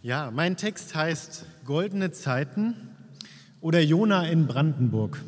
Ja, 0.00 0.30
mein 0.32 0.56
Text 0.56 0.94
heißt 0.94 1.44
Goldene 1.64 2.12
Zeiten 2.12 2.74
oder 3.60 3.80
Jona 3.80 4.28
in 4.28 4.46
Brandenburg. 4.46 5.20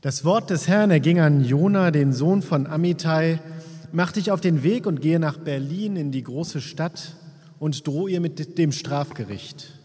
Das 0.00 0.24
Wort 0.24 0.50
des 0.50 0.66
Herrn 0.66 0.90
erging 0.90 1.20
an 1.20 1.44
Jona, 1.44 1.92
den 1.92 2.12
Sohn 2.12 2.42
von 2.42 2.66
Amittai, 2.66 3.38
mach 3.92 4.10
dich 4.10 4.32
auf 4.32 4.40
den 4.40 4.64
Weg 4.64 4.86
und 4.86 5.00
gehe 5.00 5.20
nach 5.20 5.36
Berlin 5.36 5.94
in 5.94 6.10
die 6.10 6.24
große 6.24 6.60
Stadt 6.60 7.14
und 7.60 7.86
droh 7.86 8.08
ihr 8.08 8.20
mit 8.20 8.58
dem 8.58 8.72
Strafgericht. 8.72 9.78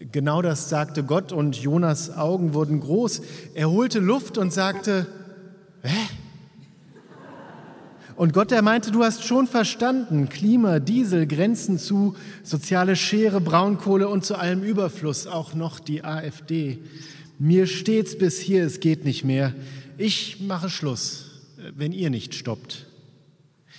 Genau 0.00 0.42
das 0.42 0.68
sagte 0.68 1.04
Gott 1.04 1.30
und 1.30 1.54
Jonas 1.54 2.10
Augen 2.10 2.52
wurden 2.52 2.80
groß. 2.80 3.22
Er 3.54 3.70
holte 3.70 4.00
Luft 4.00 4.38
und 4.38 4.52
sagte, 4.52 5.06
Hä? 5.82 5.94
Und 8.16 8.32
Gott, 8.32 8.50
der 8.50 8.62
meinte, 8.62 8.90
du 8.90 9.04
hast 9.04 9.24
schon 9.24 9.46
verstanden, 9.46 10.30
Klima, 10.30 10.78
Diesel, 10.80 11.26
Grenzen 11.26 11.78
zu, 11.78 12.16
soziale 12.42 12.96
Schere, 12.96 13.42
Braunkohle 13.42 14.08
und 14.08 14.24
zu 14.24 14.36
allem 14.36 14.62
Überfluss, 14.62 15.26
auch 15.26 15.54
noch 15.54 15.78
die 15.78 16.02
AfD. 16.02 16.78
Mir 17.38 17.66
steht's 17.66 18.16
bis 18.16 18.38
hier, 18.38 18.64
es 18.64 18.80
geht 18.80 19.04
nicht 19.04 19.22
mehr. 19.22 19.52
Ich 19.98 20.40
mache 20.40 20.70
Schluss, 20.70 21.26
wenn 21.76 21.92
ihr 21.92 22.08
nicht 22.08 22.34
stoppt. 22.34 22.86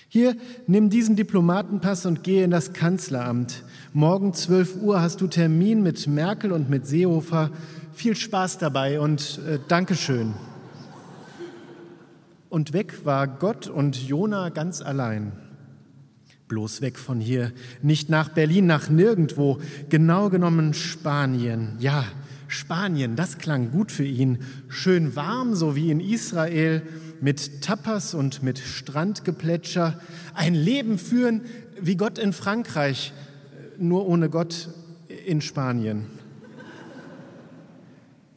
Hier, 0.08 0.36
nimm 0.68 0.92
diesen 0.92 1.16
Diplomatenpass 1.16 2.06
und 2.06 2.24
gehe 2.24 2.44
in 2.44 2.52
das 2.52 2.74
Kanzleramt. 2.74 3.64
Morgen 3.92 4.36
12 4.36 4.82
Uhr 4.84 5.02
hast 5.02 5.20
du 5.20 5.28
Termin 5.28 5.82
mit 5.82 6.06
Merkel 6.06 6.52
und 6.52 6.70
mit 6.70 6.86
Seehofer. 6.86 7.50
Viel 7.94 8.16
Spaß 8.16 8.60
dabei 8.60 9.00
und 9.00 9.40
äh, 9.48 9.58
Dankeschön. 9.68 10.36
Und 12.50 12.74
weg 12.74 13.06
war 13.06 13.28
Gott 13.28 13.68
und 13.68 14.08
Jona 14.08 14.50
ganz 14.50 14.82
allein. 14.82 15.34
Bloß 16.48 16.82
weg 16.82 16.98
von 16.98 17.20
hier, 17.20 17.52
nicht 17.82 18.10
nach 18.10 18.30
Berlin, 18.30 18.68
nach 18.68 18.90
nirgendwo, 18.90 19.60
genau 19.90 20.30
genommen 20.30 20.74
Spanien. 20.74 21.76
Ja, 21.80 22.06
Spanien, 22.48 23.18
das 23.18 23.38
klang 23.38 23.72
gut 23.72 23.92
für 23.92 24.06
ihn. 24.06 24.40
Schön 24.70 25.18
warm, 25.18 25.56
so 25.56 25.76
wie 25.76 25.92
in 25.92 26.00
Israel, 26.00 26.84
mit 27.20 27.62
Tapas 27.62 28.14
und 28.14 28.44
mit 28.44 28.60
Strandgeplätscher. 28.60 30.00
Ein 30.34 30.56
Leben 30.56 30.98
führen 30.98 31.42
wie 31.82 31.98
Gott 31.98 32.18
in 32.18 32.32
Frankreich, 32.32 33.12
nur 33.78 34.08
ohne 34.08 34.30
Gott 34.30 34.70
in 35.26 35.42
Spanien. 35.42 36.06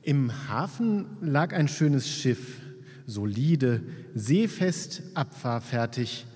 Im 0.02 0.32
Hafen 0.48 1.06
lag 1.20 1.52
ein 1.52 1.68
schönes 1.68 2.08
Schiff, 2.08 2.58
solide, 3.10 3.82
seefest, 4.14 5.02
abfahrfertig. 5.14 6.26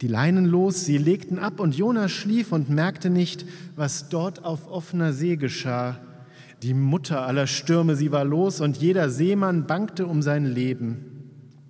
Die 0.00 0.08
Leinen 0.08 0.46
los, 0.46 0.84
sie 0.84 0.98
legten 0.98 1.38
ab 1.38 1.60
und 1.60 1.76
Jonas 1.76 2.10
schlief 2.10 2.52
und 2.52 2.68
merkte 2.68 3.08
nicht, 3.08 3.46
was 3.76 4.08
dort 4.08 4.44
auf 4.44 4.68
offener 4.68 5.12
See 5.12 5.36
geschah. 5.36 5.98
Die 6.62 6.74
Mutter 6.74 7.22
aller 7.26 7.46
Stürme, 7.46 7.96
sie 7.96 8.12
war 8.12 8.24
los 8.24 8.60
und 8.60 8.76
jeder 8.76 9.10
Seemann 9.10 9.66
bangte 9.66 10.06
um 10.06 10.22
sein 10.22 10.44
Leben. 10.44 11.06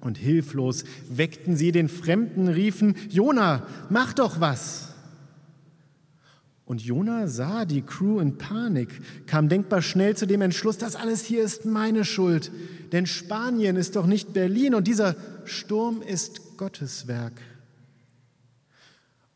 Und 0.00 0.18
hilflos 0.18 0.84
weckten 1.08 1.56
sie 1.56 1.72
den 1.72 1.88
Fremden, 1.88 2.48
riefen, 2.48 2.96
Jona, 3.08 3.66
mach 3.88 4.12
doch 4.12 4.40
was! 4.40 4.88
Und 6.64 6.80
Jona 6.80 7.26
sah 7.26 7.66
die 7.66 7.82
Crew 7.82 8.18
in 8.18 8.38
Panik, 8.38 8.88
kam 9.26 9.48
denkbar 9.48 9.82
schnell 9.82 10.16
zu 10.16 10.26
dem 10.26 10.40
Entschluss, 10.40 10.78
das 10.78 10.96
alles 10.96 11.22
hier 11.24 11.42
ist 11.42 11.66
meine 11.66 12.04
Schuld, 12.04 12.50
denn 12.92 13.06
Spanien 13.06 13.76
ist 13.76 13.96
doch 13.96 14.06
nicht 14.06 14.32
Berlin 14.32 14.74
und 14.74 14.86
dieser 14.86 15.16
Sturm 15.44 16.02
ist 16.02 16.58
Gottes 16.58 17.08
Werk. 17.08 17.40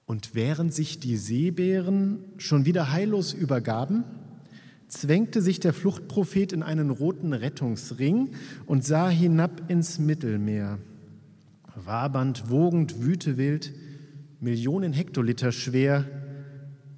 Und 0.04 0.34
während 0.34 0.72
sich 0.72 1.00
die 1.00 1.16
Seebären 1.16 2.18
schon 2.36 2.64
wieder 2.64 2.92
heillos 2.92 3.32
übergaben, 3.32 4.04
zwängte 4.88 5.42
sich 5.42 5.58
der 5.58 5.72
Fluchtprophet 5.72 6.52
in 6.52 6.62
einen 6.62 6.90
roten 6.90 7.32
Rettungsring 7.32 8.30
und 8.66 8.84
sah 8.84 9.08
hinab 9.08 9.68
ins 9.68 9.98
Mittelmeer. 9.98 10.78
Wabernd, 11.74 12.50
wogend, 12.50 13.02
wütewild, 13.02 13.72
Millionen 14.38 14.92
Hektoliter 14.92 15.50
schwer, 15.50 16.04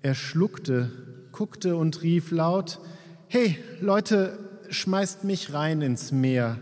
er 0.02 0.14
schluckte, 0.14 0.90
guckte 1.32 1.76
und 1.76 2.02
rief 2.02 2.30
laut, 2.30 2.80
Hey 3.28 3.58
Leute, 3.80 4.38
schmeißt 4.70 5.24
mich 5.24 5.52
rein 5.52 5.80
ins 5.80 6.12
Meer. 6.12 6.58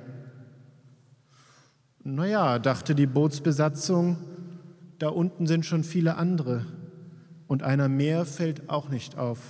Naja, 2.03 2.59
dachte 2.59 2.95
die 2.95 3.07
Bootsbesatzung, 3.07 4.17
da 4.99 5.09
unten 5.09 5.47
sind 5.47 5.67
schon 5.67 5.85
viele 5.85 6.17
andere 6.17 6.65
und 7.47 7.63
einer 7.63 7.89
mehr 7.89 8.25
fällt 8.25 8.71
auch 8.71 8.89
nicht 8.89 9.19
auf. 9.19 9.41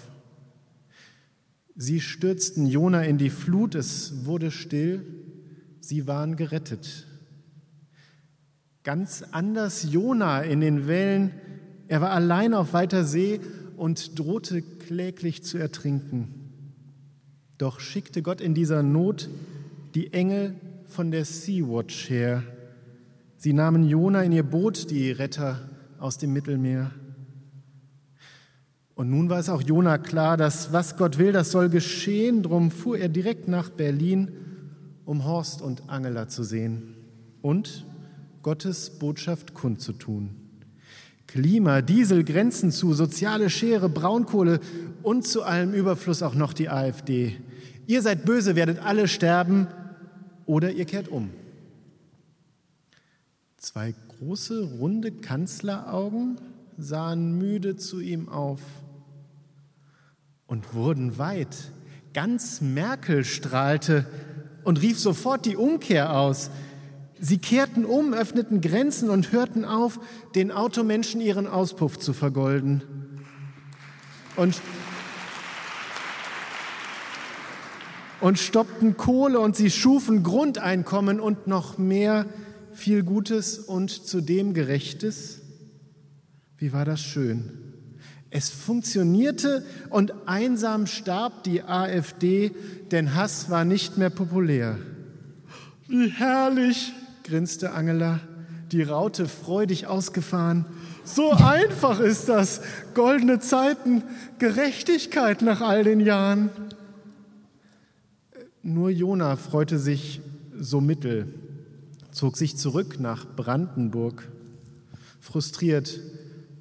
Sie 1.75 2.01
stürzten 2.01 2.67
Jona 2.67 3.03
in 3.03 3.19
die 3.19 3.31
Flut, 3.31 3.75
es 3.75 4.25
wurde 4.25 4.51
still, 4.51 5.05
sie 5.81 6.07
waren 6.07 6.37
gerettet. 6.37 7.07
Ganz 8.83 9.23
anders 9.33 9.87
Jona 9.93 10.41
in 10.41 10.61
den 10.61 10.87
Wellen, 10.87 11.33
er 11.89 12.01
war 12.01 12.11
allein 12.11 12.55
auf 12.55 12.73
weiter 12.73 13.05
See 13.05 13.41
und 13.77 14.19
drohte 14.19 14.63
kläglich 14.63 15.45
zu 15.45 15.59
ertrinken. 15.59 16.46
Doch 17.59 17.81
schickte 17.81 18.23
Gott 18.23 18.41
in 18.41 18.55
dieser 18.55 18.83
Not 18.83 19.29
die 19.95 20.13
Engel 20.13 20.55
von 20.87 21.11
der 21.11 21.25
Sea-Watch 21.25 22.11
her. 22.11 22.43
Sie 23.39 23.53
nahmen 23.53 23.89
Jona 23.89 24.23
in 24.23 24.33
ihr 24.33 24.43
Boot, 24.43 24.91
die 24.91 25.11
Retter 25.11 25.69
aus 25.99 26.19
dem 26.19 26.33
Mittelmeer. 26.33 26.91
Und 28.95 29.11
nun 29.11 29.29
war 29.29 29.39
es 29.39 29.49
auch 29.49 29.63
Jona 29.63 29.99
klar, 29.99 30.37
dass 30.37 30.73
was 30.73 30.97
Gott 30.97 31.19
will, 31.19 31.33
das 31.33 31.51
soll 31.51 31.69
geschehen. 31.69 32.43
Drum 32.43 32.71
fuhr 32.71 32.99
er 32.99 33.09
direkt 33.09 33.47
nach 33.47 33.69
Berlin, 33.69 34.31
um 35.05 35.25
Horst 35.25 35.61
und 35.61 35.89
Angela 35.89 36.29
zu 36.29 36.45
sehen 36.45 36.95
und 37.43 37.87
Gottes 38.43 38.99
Botschaft 38.99 39.55
kundzutun. 39.55 40.31
Klima, 41.27 41.83
Diesel, 41.83 42.25
Grenzen 42.25 42.71
zu, 42.71 42.93
soziale 42.95 43.51
Schere, 43.51 43.89
Braunkohle 43.89 44.61
und 45.07 45.25
zu 45.25 45.45
allem 45.45 45.73
Überfluss 45.73 46.21
auch 46.21 46.35
noch 46.35 46.53
die 46.53 46.69
AfD. 46.69 47.37
Ihr 47.87 48.03
seid 48.03 48.25
böse, 48.25 48.57
werdet 48.57 48.81
alle 48.81 49.07
sterben 49.07 49.69
oder 50.47 50.73
ihr 50.73 50.85
kehrt 50.85 51.07
um. 51.07 51.31
Zwei 53.57 53.95
große, 54.19 54.65
runde 54.81 55.13
Kanzleraugen 55.13 56.41
sahen 56.77 57.39
müde 57.39 57.77
zu 57.77 58.01
ihm 58.01 58.29
auf 58.29 58.59
und 60.49 60.75
wurden 60.75 61.19
weit. 61.19 61.57
Ganz 62.13 62.61
Merkel 62.61 63.25
strahlte 63.25 64.07
und 64.65 64.83
rief 64.83 64.99
sofort 64.99 65.47
die 65.47 65.55
Umkehr 65.55 66.19
aus. 66.19 66.51
Sie 67.21 67.39
kehrten 67.39 67.85
um, 67.85 68.13
öffneten 68.13 68.61
Grenzen 68.61 69.09
und 69.09 69.31
hörten 69.31 69.65
auf, 69.65 70.01
den 70.35 70.51
Automenschen 70.51 71.21
ihren 71.21 71.47
Auspuff 71.47 71.97
zu 71.97 72.13
vergolden. 72.13 72.83
Und, 74.35 74.61
und 78.21 78.39
stoppten 78.39 78.97
Kohle 78.97 79.41
und 79.41 79.57
sie 79.57 79.71
schufen 79.71 80.23
Grundeinkommen 80.23 81.21
und 81.21 81.47
noch 81.47 81.79
mehr 81.79 82.27
viel 82.73 83.03
Gutes 83.03 83.59
und 83.59 83.91
zudem 83.91 84.55
Gerechtes. 84.55 85.41
Wie 86.59 86.73
war 86.73 86.85
das 86.85 87.01
schön. 87.01 87.51
Es 88.31 88.51
funktionierte 88.51 89.65
und 89.89 90.13
einsam 90.27 90.87
starb 90.87 91.45
die 91.45 91.63
AfD, 91.63 92.53
denn 92.91 93.15
Hass 93.15 93.51
war 93.51 93.65
nicht 93.65 93.99
mehr 93.99 94.11
populär. 94.11 94.79
Wie 95.89 96.09
herrlich, 96.09 96.93
grinste 97.25 97.73
Angela, 97.73 98.21
die 98.73 98.83
Raute 98.83 99.29
freudig 99.29 99.87
ausgefahren. 99.87 100.67
So 101.05 101.31
einfach 101.31 102.01
ist 102.01 102.29
das. 102.29 102.61
Goldene 102.95 103.39
Zeiten, 103.39 104.03
Gerechtigkeit 104.39 105.43
nach 105.43 105.61
all 105.61 105.85
den 105.85 106.01
Jahren. 106.01 106.51
Nur 108.69 108.91
Jona 108.91 109.37
freute 109.37 109.79
sich 109.79 110.21
so 110.59 110.81
mittel, 110.81 111.33
zog 112.11 112.37
sich 112.37 112.57
zurück 112.57 112.99
nach 112.99 113.25
Brandenburg, 113.37 114.27
frustriert, 115.21 116.01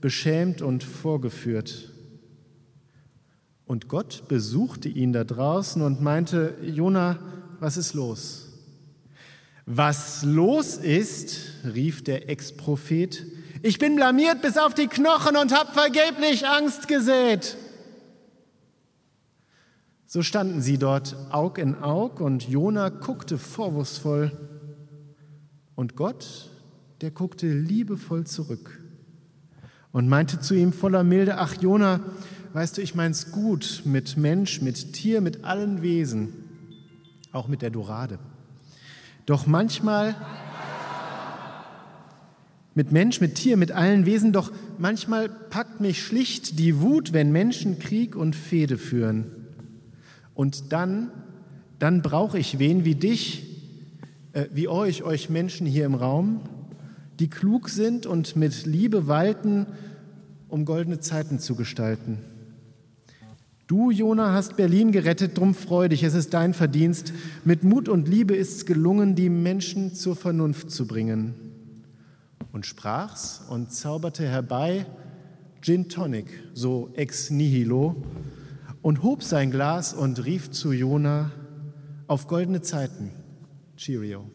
beschämt 0.01 0.61
und 0.61 0.83
vorgeführt. 0.83 1.91
Und 3.65 3.87
Gott 3.87 4.25
besuchte 4.27 4.87
ihn 4.87 5.13
da 5.13 5.23
draußen 5.23 5.81
und 5.81 5.99
meinte, 5.99 6.53
Jona, 6.61 7.17
was 7.59 7.75
ist 7.75 7.95
los? 7.95 8.49
Was 9.65 10.21
los 10.21 10.77
ist, 10.77 11.39
rief 11.73 12.03
der 12.03 12.29
Ex-Prophet, 12.29 13.25
ich 13.63 13.79
bin 13.79 13.95
blamiert 13.95 14.43
bis 14.43 14.59
auf 14.59 14.75
die 14.75 14.85
Knochen 14.85 15.37
und 15.37 15.51
hab 15.51 15.73
vergeblich 15.73 16.45
Angst 16.45 16.87
gesät. 16.87 17.57
So 20.15 20.23
standen 20.23 20.61
sie 20.61 20.77
dort 20.77 21.13
Aug 21.29 21.57
in 21.57 21.75
Aug 21.75 22.21
und 22.21 22.47
Jona 22.47 22.87
guckte 22.87 23.37
vorwurfsvoll 23.37 24.31
und 25.75 25.97
Gott, 25.97 26.49
der 27.01 27.11
guckte 27.11 27.51
liebevoll 27.51 28.23
zurück. 28.23 28.81
und 29.91 30.07
meinte 30.07 30.39
zu 30.39 30.53
ihm 30.53 30.71
voller 30.71 31.03
Milde, 31.03 31.37
ach 31.37 31.61
Jona, 31.61 31.99
weißt 32.53 32.77
du, 32.77 32.81
ich 32.81 32.95
mein's 32.95 33.33
gut 33.33 33.81
mit 33.83 34.15
Mensch, 34.15 34.61
mit 34.61 34.93
Tier, 34.93 35.19
mit 35.19 35.43
allen 35.43 35.81
Wesen, 35.81 36.29
auch 37.33 37.49
mit 37.49 37.61
der 37.61 37.71
Dorade. 37.71 38.17
Doch 39.25 39.47
manchmal 39.47 40.15
mit 42.73 42.93
Mensch, 42.93 43.19
mit 43.19 43.35
Tier, 43.35 43.57
mit 43.57 43.73
allen 43.73 44.05
Wesen, 44.05 44.31
doch 44.31 44.53
manchmal 44.77 45.27
packt 45.27 45.81
mich 45.81 46.01
schlicht 46.01 46.57
die 46.57 46.79
Wut, 46.79 47.11
wenn 47.11 47.33
Menschen 47.33 47.79
Krieg 47.79 48.15
und 48.15 48.33
Fehde 48.33 48.77
führen. 48.77 49.34
Und 50.35 50.71
dann, 50.71 51.09
dann 51.79 52.01
brauche 52.01 52.37
ich 52.37 52.59
wen 52.59 52.85
wie 52.85 52.95
dich, 52.95 53.43
äh, 54.33 54.45
wie 54.53 54.67
euch, 54.67 55.03
euch 55.03 55.29
Menschen 55.29 55.65
hier 55.65 55.85
im 55.85 55.95
Raum, 55.95 56.41
die 57.19 57.29
klug 57.29 57.69
sind 57.69 58.05
und 58.05 58.35
mit 58.35 58.65
Liebe 58.65 59.07
walten, 59.07 59.65
um 60.49 60.65
goldene 60.65 60.99
Zeiten 60.99 61.39
zu 61.39 61.55
gestalten. 61.55 62.19
Du, 63.67 63.89
Jona, 63.89 64.31
hast 64.33 64.57
Berlin 64.57 64.91
gerettet, 64.91 65.37
drum 65.37 65.55
freu 65.55 65.89
dich, 65.89 66.03
es 66.03 66.13
ist 66.13 66.35
dein 66.35 66.53
Verdienst. 66.53 67.13
Mit 67.45 67.63
Mut 67.63 67.89
und 67.89 68.07
Liebe 68.07 68.35
ist 68.35 68.57
es 68.57 68.65
gelungen, 68.67 69.15
die 69.15 69.29
Menschen 69.29 69.95
zur 69.95 70.15
Vernunft 70.15 70.69
zu 70.69 70.85
bringen. 70.85 71.33
Und 72.51 72.67
sprach's 72.67 73.41
und 73.49 73.71
zauberte 73.71 74.27
herbei 74.27 74.85
Gin 75.61 75.89
Tonic, 75.89 76.27
so 76.53 76.91
ex 76.93 77.31
nihilo, 77.31 77.95
und 78.85 79.01
hob 79.01 79.23
sein 79.23 79.49
Glas 79.49 79.95
und 79.95 80.23
rief 80.25 80.51
zu 80.51 80.71
Jona 80.71 81.31
auf 82.05 82.27
goldene 82.27 82.61
Zeiten. 82.61 83.09
Cheerio. 83.75 84.29